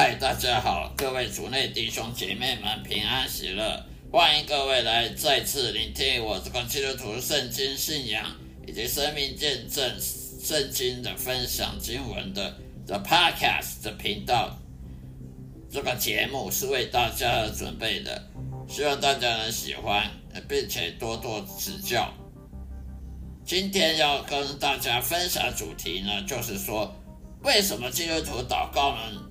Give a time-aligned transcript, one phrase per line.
[0.00, 8.24] 嗨，大家好，各位族内弟兄姐妹们平安喜乐，欢迎各位来再次聆听我这个基督徒圣经信仰
[8.64, 12.54] 以及生命见证圣经的分享经文的
[12.86, 14.56] The Podcast 的频道。
[15.68, 18.22] 这个节目是为大家准备的，
[18.68, 20.08] 希望大家能喜欢，
[20.48, 22.14] 并且多多指教。
[23.44, 26.94] 今天要跟大家分享主题呢，就是说
[27.42, 29.24] 为什么基督徒祷告呢？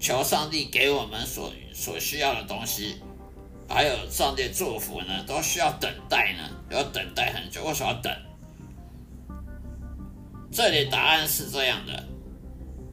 [0.00, 2.96] 求上帝给我们所所需要的东西，
[3.68, 7.62] 还有上帝祝福呢，都需要等待呢，要等待很久。
[7.64, 8.10] 为什么要等？
[10.50, 12.08] 这里答案是这样的：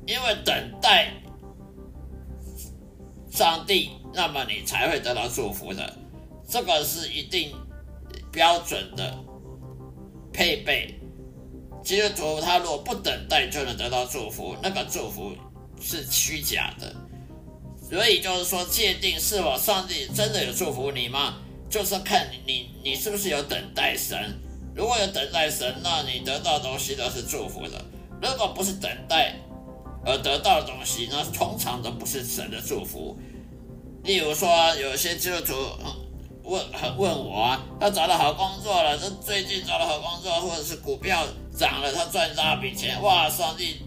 [0.06, 1.14] 因为等待
[3.32, 5.98] 上帝，那么你才会得到祝福的。
[6.48, 7.56] 这个是一定
[8.32, 9.18] 标准的
[10.34, 10.94] 配备。
[11.84, 15.32] 基督徒他如果不等待就能得到祝福，那个祝福。
[15.82, 16.94] 是虚假的，
[17.90, 21.36] 所以就是说，界定是否上帝真的有祝福你吗？
[21.70, 24.18] 就是看你你你是不是有等待神。
[24.76, 27.78] 如果有等待神，那你得到的东西都是祝福的；
[28.22, 29.36] 如果不是等待
[30.06, 33.18] 而得到的东西，那通常都不是神的祝福。
[34.04, 35.54] 例如说，有些基督徒
[36.44, 36.64] 问
[36.98, 41.26] 问我啊，他找到好工作了，这最近找到好工作，或者是股票
[41.58, 43.82] 涨了，他赚大笔钱，哇，上帝！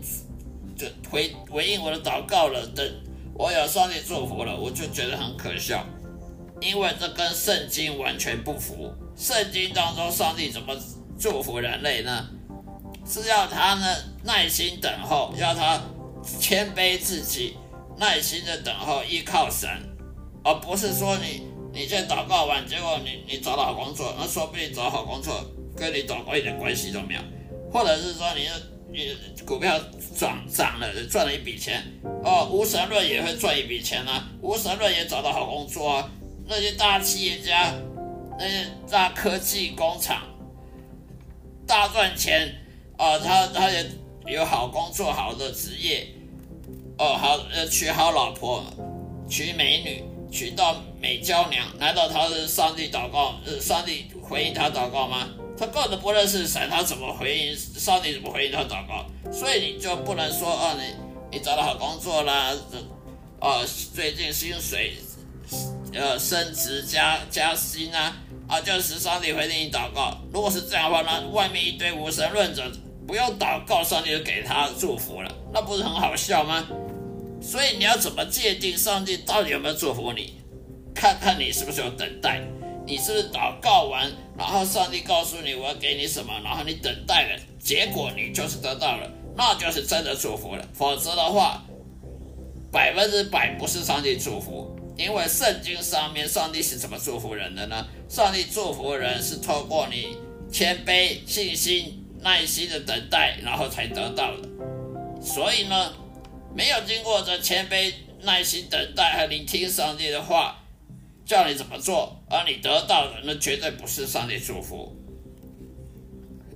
[1.10, 2.86] 回回应我的祷告了，等
[3.34, 5.84] 我有上帝祝福了，我就觉得很可笑，
[6.60, 8.92] 因为这跟圣经完全不符。
[9.16, 10.76] 圣经当中，上帝怎么
[11.18, 12.28] 祝福人类呢？
[13.06, 15.80] 是要他呢耐心等候，要他
[16.38, 17.56] 谦卑自己，
[17.97, 19.68] 耐心的等候，依靠神，
[20.44, 25.44] 而不是说你你在祷告完，结果你你找到工作，那说不定找好工作
[25.76, 27.20] 跟你祷告一点关系都没有，
[27.72, 28.42] 或者是说你。
[28.42, 28.48] 你
[29.46, 29.78] 股票
[30.16, 31.82] 涨涨了，赚了一笔钱
[32.24, 32.48] 哦。
[32.50, 36.10] 无神论也会赚一笔钱啊，无神论也找到好工作啊。
[36.47, 37.72] 那些大企业家，
[38.38, 40.22] 那些大科技工厂，
[41.66, 42.54] 大赚钱
[42.97, 43.18] 啊。
[43.18, 43.86] 他他也
[44.26, 46.09] 有好工作，好的职业
[46.98, 48.65] 哦，好呃娶好老婆，
[49.28, 51.66] 娶美女，娶到美娇娘。
[51.78, 53.36] 难道他是上帝祷告？
[53.60, 55.28] 上帝回应他祷告吗？
[55.60, 58.15] 他根本不认识神，他怎么回应上帝？
[58.15, 59.04] 怎么回应他祷告？
[59.30, 62.51] 所以你就不能说啊，你你找到好工作啦，
[63.41, 63.62] 哦，
[63.95, 64.95] 最近薪水
[65.92, 68.16] 呃升职加加薪啊，
[68.48, 70.16] 啊，就是上帝回应你祷告。
[70.33, 72.63] 如果是这样的话，那外面一堆无神论者
[73.06, 76.66] 不用祷告，上帝就给他祝福了，那不是很好笑吗？
[77.42, 80.41] 所以你要怎么界定上帝到底有没有祝福你？
[80.95, 82.41] 看看你是不是有等待。
[82.86, 90.65] 你是不是祷告完，然后上帝告诉你我要给你什么，然后你等待了，结果你就是得到了，那就是真的祝福了。
[90.72, 91.62] 否则的话，
[92.72, 97.86] 百分之百不是上帝祝福，因为圣经上面上帝是怎么祝福人的呢？
[98.09, 100.16] 上帝祝福人是透过你
[100.50, 104.48] 谦卑、信心、耐心的等待，然后才得到的。
[105.22, 105.92] 所以呢，
[106.54, 107.92] 没有经过这谦卑、
[108.22, 110.65] 耐心等待和聆听上帝的话，
[111.30, 114.92] 叫你怎么做，而你得到的那绝对不是上帝祝福。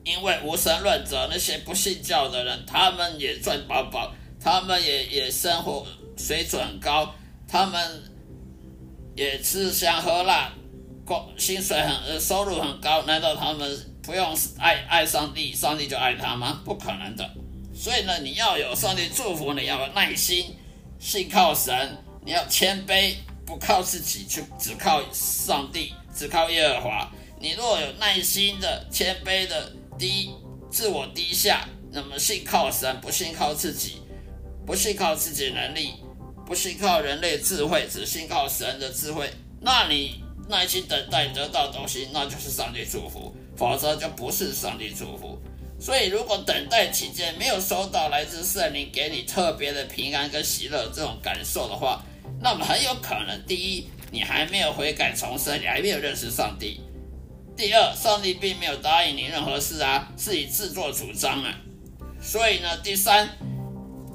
[0.02, 5.86] 因为无神论者那些不信教的人，他们也赚饱饱，他们也也生活
[6.16, 7.14] 水准很高，
[7.46, 8.02] 他们
[9.14, 10.52] 也吃香喝辣，
[11.04, 16.60] 工薪水很呃收入很高，难道他们不用爱爱上帝，上帝就爱他吗？
[16.64, 17.30] 不可能的。
[17.72, 20.56] 所以呢，你要有上帝祝福，你要有耐心，
[20.98, 23.14] 信靠神，你要谦卑，
[23.54, 27.12] 不靠自己，就只靠上帝，只靠耶和华。
[27.38, 29.72] 你若有耐心的、谦卑的。
[29.96, 30.34] 低
[30.72, 34.02] 自我低下，那么信靠神，不信靠自己，
[34.66, 35.94] 不信靠自己能力，
[36.44, 39.30] 不信靠人类智慧，只信靠神的智慧，
[39.60, 45.38] 那你耐心等待得到东西，那就是上帝祝福，否则就不是上帝祝福。
[45.78, 52.02] 所以，如果等待期间没有收到来自圣灵给你特别的平安跟喜乐这种感受的话，
[52.44, 56.78] 那么很有可能，第一，你还没有悔改重生，你还没有认识上帝。
[57.56, 61.58] 第二，上帝并没有答应你任何事啊，是你自作主张啊。
[62.20, 63.30] 所以呢，第三，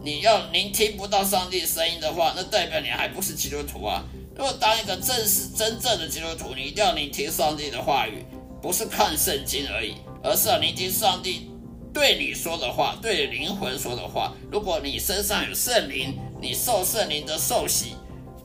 [0.03, 4.05] 你要您听不到上帝声音的话，那代表你还不是基督徒啊。
[4.35, 8.23] 如果当一个正式真正的基督徒，你一定要聆听上帝的话语，
[8.61, 11.49] 不是看圣经而已，而是要聆听上帝
[11.91, 14.35] 对你说的话，对灵魂说的话。
[14.51, 17.95] 如果你身上有圣灵，你受圣灵的受洗，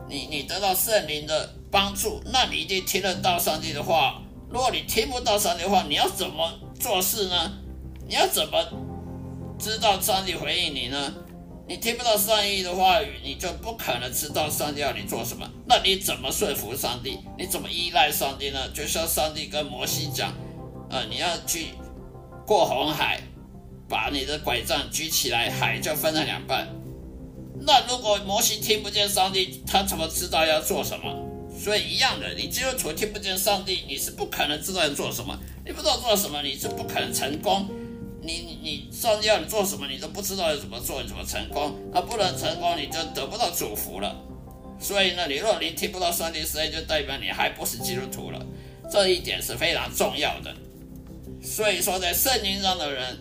[0.08, 4.20] 你你得到圣灵的帮助，那你一定听得到上帝的话。
[4.50, 7.52] 如果你听不到上帝的话，你要怎么做事呢？
[8.06, 8.64] 你要怎么
[9.58, 11.12] 知道上帝回应你呢？
[11.66, 15.48] 你听不到上帝的话语，你就不可能知道上帝要你做什么。
[15.66, 17.18] 那你怎么说服上帝？
[17.38, 18.68] 你怎么依赖上帝呢？
[18.74, 20.32] 就像上帝跟摩西讲，
[20.90, 21.68] 呃，你要去
[22.46, 23.20] 过红海，
[23.88, 26.68] 把你的拐杖举起来，海就分了两半。
[27.66, 31.16] 那如果模型听不见上帝，他怎么知道要做什么？
[31.58, 35.38] 所以一样的，你基督徒听不见上帝，你是不可能知道要做什么。
[35.64, 37.66] 你不知道做什么，你是不可能成功。
[38.20, 41.74] 你你，上帝要你做什么，你都不知道要怎么做，你怎么成功？
[41.92, 44.14] 那不能成功，你就得不到祝福了。
[44.78, 48.46] 所以呢，你若你听不到上帝声音，就代表你还不是基督徒了。
[48.90, 50.54] 这一点是非常重要的。
[51.42, 53.18] 所以说，在圣经上的人。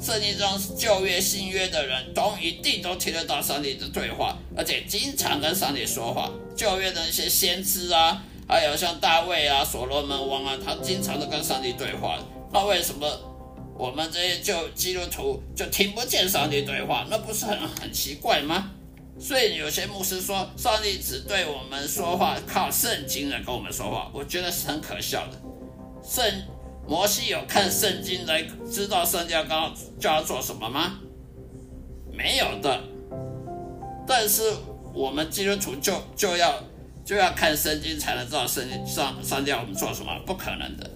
[0.00, 0.48] 圣经中
[0.78, 6.30] 旧约、新约的人都一定都听得到上帝的对话，而且经常跟上帝说话。
[6.56, 12.18] 旧约的那些先知啊，还有像大卫啊、所罗门王啊，他经常都跟上帝对话。
[12.52, 13.06] 那为什么
[13.76, 17.06] 我们这些旧基督徒就听不见上帝对话？
[17.10, 18.70] 那不是很很奇怪吗？
[19.18, 25.38] 所以有些牧师说，上帝只对我们说话，靠圣经来跟我们说话，我觉得是很可笑的。
[26.02, 26.24] 圣
[26.86, 30.98] 摩西有看圣经来知道上帝要刚叫他做什么吗？
[32.12, 32.80] 没有的。
[34.06, 34.42] 但是
[34.92, 36.62] 我们基督徒就就要
[37.04, 40.90] 就要看圣经才能知道圣经上上帝要我们做什么，不可能的。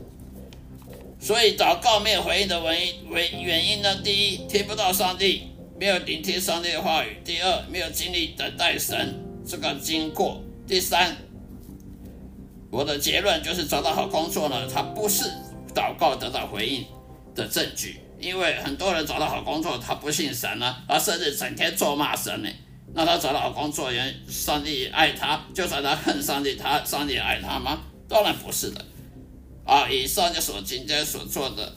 [1.20, 3.94] 所以祷告没有回应的原因为原因呢？
[4.02, 5.48] 第一，听不到上帝，
[5.78, 9.14] 没有聆听上帝的话语；第二，没有经历等待神
[9.46, 11.16] 这个经过；第三，
[12.70, 15.30] 我的结论就是找到好工作呢，它不是。
[15.74, 16.86] 祷告得到回应
[17.34, 22.48] 的证据，因为很多人找到好工作，他不信神呢，而甚至整天咒骂神呢。
[22.94, 27.80] 那他找到好工作，人上帝爱他，就算他恨上帝，他上帝爱他吗？
[28.08, 28.84] 当然不是的。
[29.64, 31.72] 啊，以上就所今天所做的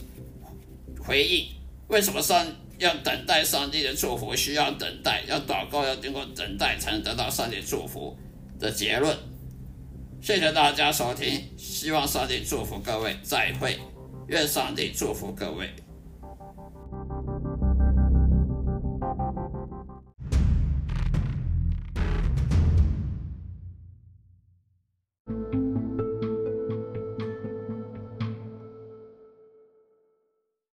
[1.04, 1.48] 回应，
[1.88, 2.46] 为什么上
[2.78, 4.36] 要等待上帝的祝福？
[4.36, 8.16] 需要等待，要祷告，要经过等待才能得到上帝祝福
[8.60, 9.18] 的结论。
[10.22, 13.80] 谢谢大家收听，希望上帝祝福各位，再会，
[14.28, 15.70] 愿上帝祝福各位。